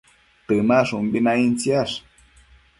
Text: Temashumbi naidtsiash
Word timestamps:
Temashumbi 0.47 1.21
naidtsiash 1.27 1.95